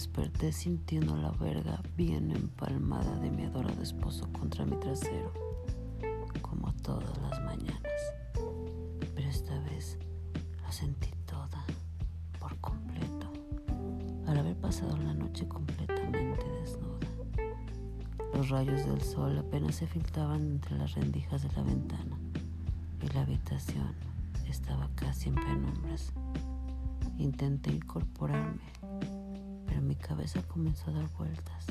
[0.00, 5.30] desperté sintiendo la verga bien empalmada de mi adorado esposo contra mi trasero,
[6.40, 8.02] como todas las mañanas.
[9.14, 9.98] Pero esta vez
[10.62, 11.62] la sentí toda,
[12.38, 13.30] por completo,
[14.26, 17.06] al haber pasado la noche completamente desnuda.
[18.32, 22.18] Los rayos del sol apenas se filtraban entre las rendijas de la ventana
[23.02, 23.94] y la habitación
[24.48, 26.14] estaba casi en penumbras.
[27.18, 28.62] Intenté incorporarme,
[29.70, 31.66] pero mi cabeza comenzó a dar vueltas.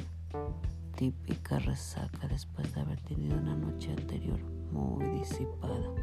[0.96, 4.40] Típica resaca después de haber tenido una noche anterior
[4.72, 5.94] muy disipada.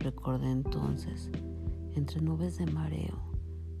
[0.00, 1.30] Recordé entonces,
[1.94, 3.16] entre nubes de mareo,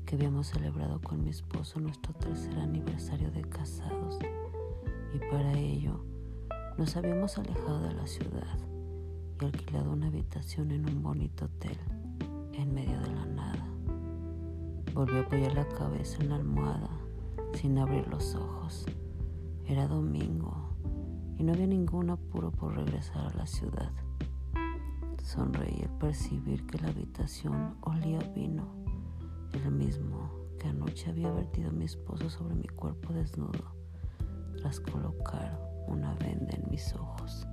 [0.06, 4.20] que habíamos celebrado con mi esposo nuestro tercer aniversario de casados
[5.14, 6.04] y para ello
[6.78, 8.58] nos habíamos alejado de la ciudad
[9.40, 11.76] y alquilado una habitación en un bonito hotel
[14.94, 16.90] Volví a apoyar la cabeza en la almohada
[17.54, 18.84] sin abrir los ojos.
[19.66, 20.54] Era domingo
[21.38, 23.90] y no había ningún apuro por regresar a la ciudad.
[25.22, 28.66] Sonreí al percibir que la habitación olía vino,
[29.54, 33.74] el mismo que anoche había vertido mi esposo sobre mi cuerpo desnudo
[34.58, 37.46] tras colocar una venda en mis ojos.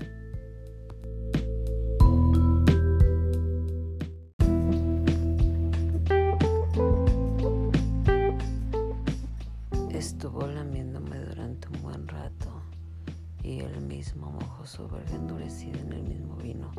[14.10, 16.72] Mismo mojó su verga endurecida en el mismo vino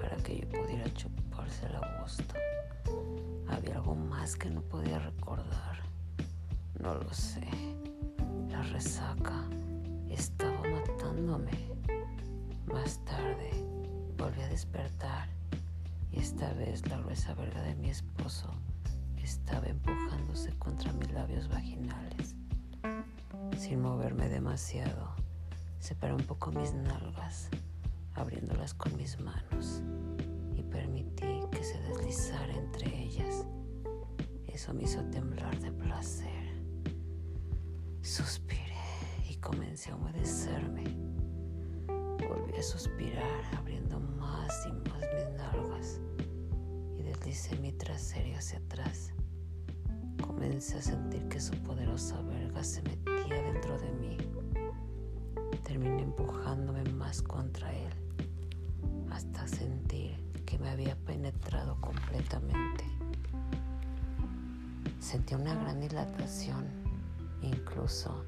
[0.00, 2.34] para que yo pudiera chuparse a gusto.
[3.48, 5.80] Había algo más que no podía recordar.
[6.78, 7.48] No lo sé.
[8.50, 9.48] La resaca
[10.08, 11.50] estaba matándome.
[12.66, 13.50] Más tarde
[14.16, 15.28] volví a despertar
[16.12, 18.48] y esta vez la gruesa verga de mi esposo
[19.20, 22.36] estaba empujándose contra mis labios vaginales.
[23.58, 25.23] Sin moverme demasiado,
[25.84, 27.50] separé un poco mis nalgas,
[28.14, 29.82] abriéndolas con mis manos
[30.56, 33.44] y permití que se deslizara entre ellas.
[34.46, 36.64] Eso me hizo temblar de placer.
[38.00, 38.78] Suspiré
[39.28, 40.84] y comencé a humedecerme.
[41.86, 46.00] Volví a suspirar, abriendo más y más mis nalgas
[46.98, 49.12] y deslicé mi trasero hacia atrás.
[50.26, 54.16] Comencé a sentir que su poderosa verga se metía dentro de mí.
[55.64, 57.92] Terminé empujándome más contra él
[59.10, 62.84] hasta sentir que me había penetrado completamente.
[65.00, 66.66] Sentí una gran dilatación,
[67.42, 68.24] incluso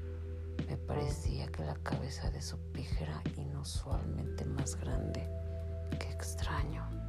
[0.67, 5.27] me parecía que la cabeza de su pija era inusualmente más grande.
[5.99, 7.06] Qué extraño.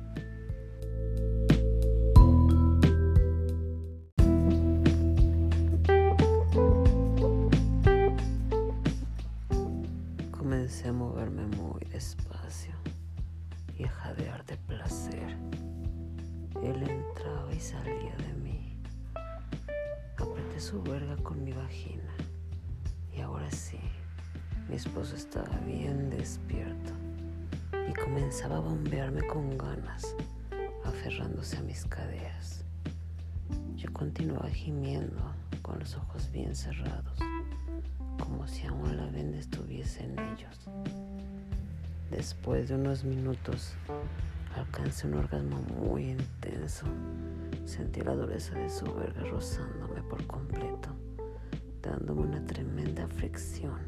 [10.49, 12.73] Comencé a moverme muy despacio
[13.77, 15.37] y a jadear de placer.
[16.63, 18.81] Él entraba y salía de mí.
[20.17, 22.15] Apreté su verga con mi vagina
[23.15, 23.79] y ahora sí,
[24.71, 26.95] mi esposo estaba bien despierto
[27.87, 30.17] y comenzaba a bombearme con ganas,
[30.83, 32.65] aferrándose a mis caderas.
[33.77, 35.21] Yo continuaba gimiendo
[35.61, 37.19] con los ojos bien cerrados,
[38.19, 40.59] como si aún la venda estuviese en ellos.
[42.11, 43.75] Después de unos minutos,
[44.57, 46.87] alcancé un orgasmo muy intenso.
[47.65, 50.89] Sentí la dureza de su verga rozándome por completo,
[51.83, 53.79] dándome una tremenda fricción,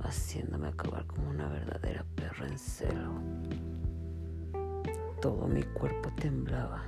[0.00, 3.14] haciéndome acabar como una verdadera perra en celo.
[5.20, 6.84] Todo mi cuerpo temblaba.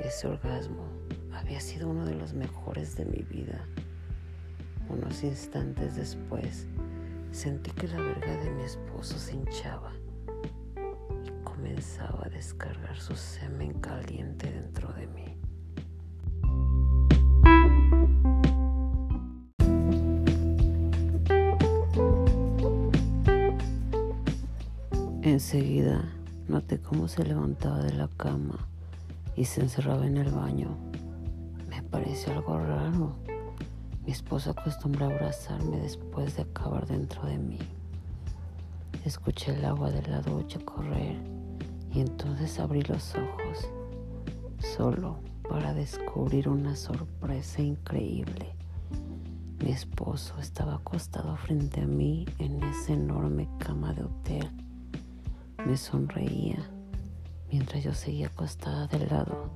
[0.00, 0.84] Ese orgasmo
[1.32, 3.66] había sido uno de los mejores de mi vida.
[4.88, 6.66] Unos instantes después,
[7.32, 9.92] sentí que la verga de mi esposo se hinchaba
[11.24, 15.36] y comenzaba a descargar su semen caliente dentro de mí.
[25.22, 26.04] Enseguida
[26.46, 28.68] noté cómo se levantaba de la cama
[29.34, 30.76] y se encerraba en el baño.
[31.68, 33.16] Me pareció algo raro.
[34.06, 37.58] Mi esposo acostumbra abrazarme después de acabar dentro de mí.
[39.04, 41.16] Escuché el agua de la ducha correr
[41.92, 43.68] y entonces abrí los ojos,
[44.76, 45.18] solo
[45.48, 48.54] para descubrir una sorpresa increíble.
[49.58, 54.48] Mi esposo estaba acostado frente a mí en esa enorme cama de hotel.
[55.66, 56.58] Me sonreía
[57.50, 59.50] mientras yo seguía acostada de lado,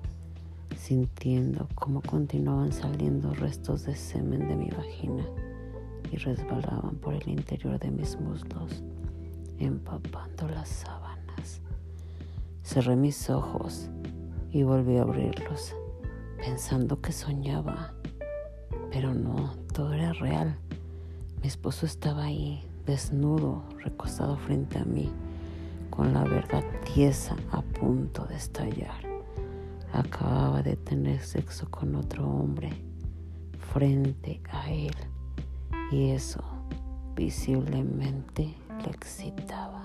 [0.81, 5.25] sintiendo cómo continuaban saliendo restos de semen de mi vagina
[6.11, 8.83] y resbalaban por el interior de mis muslos,
[9.59, 11.61] empapando las sábanas.
[12.65, 13.91] Cerré mis ojos
[14.51, 15.75] y volví a abrirlos,
[16.39, 17.93] pensando que soñaba,
[18.91, 20.57] pero no, todo era real.
[21.43, 25.11] Mi esposo estaba ahí, desnudo, recostado frente a mí,
[25.91, 29.10] con la verdad tiesa a punto de estallar.
[29.93, 32.71] Acababa de tener sexo con otro hombre
[33.73, 34.95] frente a él
[35.91, 36.43] y eso
[37.15, 38.55] visiblemente
[38.85, 39.85] le excitaba.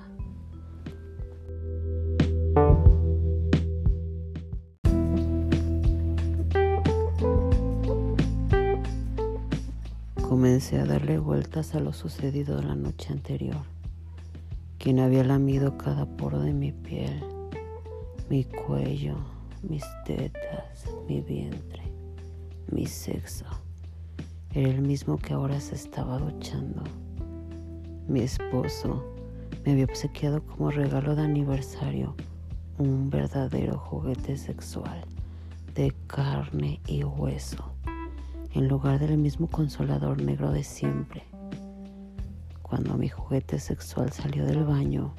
[10.28, 13.63] Comencé a darle vueltas a lo sucedido la noche anterior,
[14.78, 17.24] quien había lamido cada poro de mi piel,
[18.30, 19.35] mi cuello,
[19.70, 21.84] mis tetas, mi vientre,
[22.72, 23.46] mi sexo.
[24.52, 26.84] Era el mismo que ahora se estaba duchando.
[28.08, 29.04] Mi esposo
[29.66, 32.16] me había obsequiado como regalo de aniversario
[32.78, 35.06] un verdadero juguete sexual
[35.74, 37.74] de carne y hueso,
[38.54, 41.24] en lugar del mismo consolador negro de siempre.
[42.62, 45.14] Cuando mi juguete sexual salió del baño,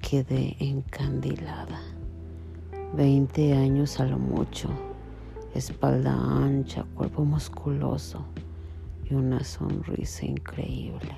[0.00, 1.95] quedé encandilada.
[2.94, 4.70] Veinte años a lo mucho,
[5.54, 8.24] espalda ancha, cuerpo musculoso
[9.04, 11.16] y una sonrisa increíble.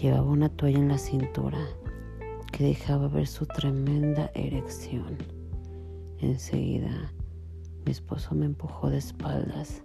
[0.00, 1.58] Llevaba una toalla en la cintura
[2.52, 5.16] que dejaba ver su tremenda erección.
[6.20, 7.12] Enseguida,
[7.84, 9.82] mi esposo me empujó de espaldas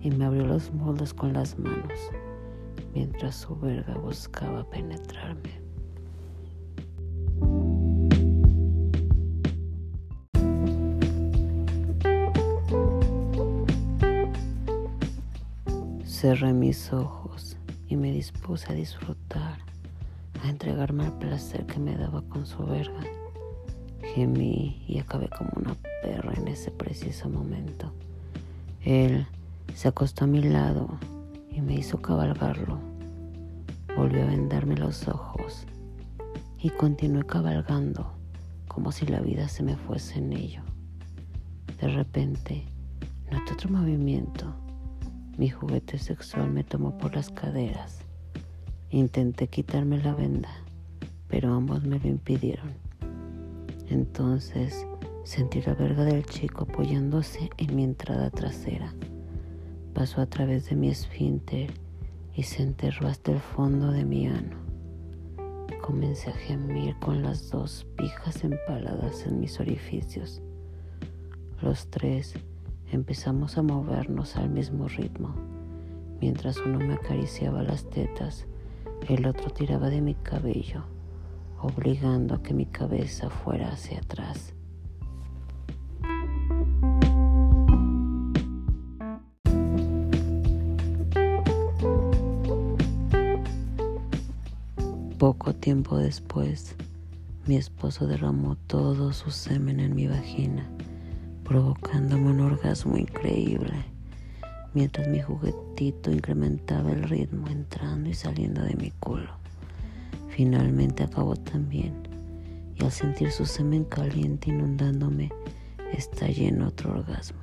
[0.00, 2.10] y me abrió los moldes con las manos
[2.94, 5.63] mientras su verga buscaba penetrarme.
[16.24, 19.58] Cerré mis ojos y me dispuse a disfrutar,
[20.42, 23.02] a entregarme al placer que me daba con su verga.
[24.14, 27.92] Gemí y acabé como una perra en ese preciso momento.
[28.80, 29.26] Él
[29.74, 30.98] se acostó a mi lado
[31.52, 32.78] y me hizo cabalgarlo.
[33.94, 35.66] Volvió a vendarme los ojos
[36.58, 38.14] y continué cabalgando
[38.66, 40.62] como si la vida se me fuese en ello.
[41.78, 42.64] De repente
[43.30, 44.63] noté otro movimiento
[45.36, 48.00] mi juguete sexual me tomó por las caderas.
[48.90, 50.50] Intenté quitarme la venda,
[51.28, 52.72] pero ambos me lo impidieron.
[53.88, 54.86] Entonces
[55.24, 58.94] sentí la verga del chico apoyándose en mi entrada trasera.
[59.92, 61.72] Pasó a través de mi esfínter
[62.34, 64.56] y se enterró hasta el fondo de mi ano.
[65.82, 70.40] Comencé a gemir con las dos pijas empaladas en mis orificios.
[71.60, 72.34] Los tres
[72.94, 75.34] empezamos a movernos al mismo ritmo.
[76.20, 78.46] Mientras uno me acariciaba las tetas,
[79.08, 80.84] el otro tiraba de mi cabello,
[81.60, 84.54] obligando a que mi cabeza fuera hacia atrás.
[95.18, 96.76] Poco tiempo después,
[97.46, 100.68] mi esposo derramó todo su semen en mi vagina
[101.44, 103.84] provocándome un orgasmo increíble,
[104.72, 109.30] mientras mi juguetito incrementaba el ritmo entrando y saliendo de mi culo.
[110.30, 111.94] Finalmente acabó también,
[112.76, 115.30] y al sentir su semen caliente inundándome,
[115.92, 117.42] estallé en otro orgasmo.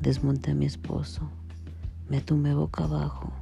[0.00, 1.30] Desmonté a mi esposo,
[2.08, 3.32] me tumbé boca abajo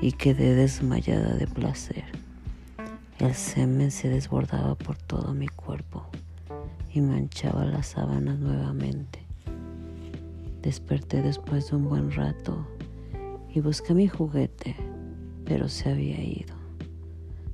[0.00, 2.04] y quedé desmayada de placer.
[3.18, 6.08] El semen se desbordaba por todo mi cuerpo
[6.98, 9.20] y manchaba las sábanas nuevamente.
[10.62, 12.66] Desperté después de un buen rato
[13.54, 14.74] y busqué mi juguete,
[15.44, 16.54] pero se había ido.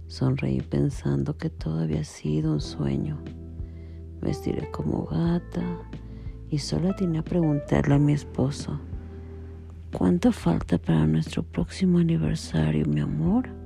[0.06, 3.18] Sonreí pensando que todo había sido un sueño.
[4.22, 5.78] Me estiré como gata
[6.48, 8.80] y solo tenía a preguntarle a mi esposo,
[9.92, 13.63] ¿cuánto falta para nuestro próximo aniversario, mi amor?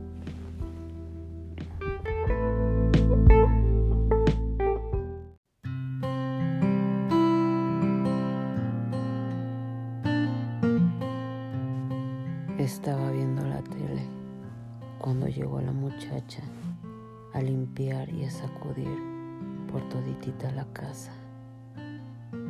[12.69, 14.03] Estaba viendo la tele
[14.99, 16.43] cuando llegó la muchacha
[17.33, 18.95] a limpiar y a sacudir
[19.73, 21.11] por toditita la casa.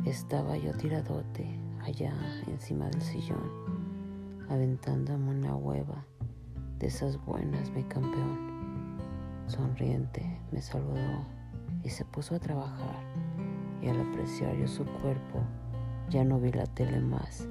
[0.03, 2.13] Estaba yo tiradote allá
[2.47, 3.49] encima del sillón,
[4.49, 6.03] aventándome una hueva
[6.79, 8.97] de esas buenas, mi campeón.
[9.47, 11.23] Sonriente me saludó
[11.81, 12.99] y se puso a trabajar
[13.81, 15.39] y al apreciar yo su cuerpo,
[16.09, 17.47] ya no vi la tele más.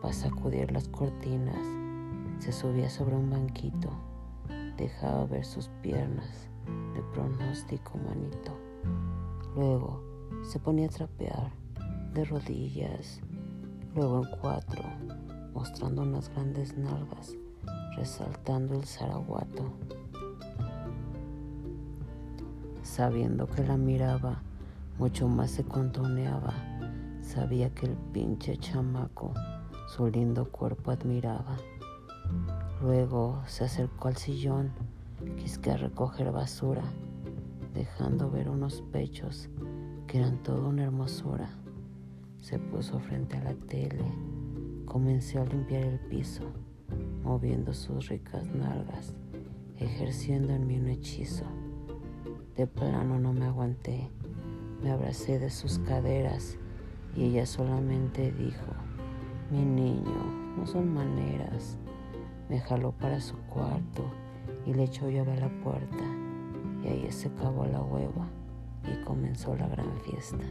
[0.00, 1.77] Para sacudir las cortinas,
[2.38, 3.90] se subía sobre un banquito,
[4.76, 6.48] dejaba ver sus piernas
[6.94, 8.56] de pronóstico manito.
[9.54, 10.02] Luego
[10.44, 11.52] se ponía a trapear
[12.14, 13.20] de rodillas,
[13.94, 14.82] luego en cuatro,
[15.52, 17.36] mostrando unas grandes nalgas,
[17.96, 19.72] resaltando el zaraguato.
[22.82, 24.42] Sabiendo que la miraba,
[24.98, 26.54] mucho más se contoneaba.
[27.20, 29.32] Sabía que el pinche chamaco
[29.88, 31.56] su lindo cuerpo admiraba.
[32.80, 34.70] Luego se acercó al sillón,
[35.36, 36.84] quisque a recoger basura,
[37.74, 39.48] dejando ver unos pechos
[40.06, 41.50] que eran toda una hermosura.
[42.40, 44.04] Se puso frente a la tele,
[44.84, 46.44] comencé a limpiar el piso,
[47.24, 49.12] moviendo sus ricas nalgas,
[49.76, 51.46] ejerciendo en mí un hechizo.
[52.56, 54.08] De plano no me aguanté,
[54.84, 56.56] me abracé de sus caderas
[57.16, 58.72] y ella solamente dijo,
[59.50, 61.76] mi niño, no son maneras.
[62.48, 64.04] Me jaló para su cuarto
[64.66, 66.04] y le echó llave a la puerta
[66.82, 68.26] y ahí se acabó la hueva
[68.90, 70.44] y comenzó la gran fiesta.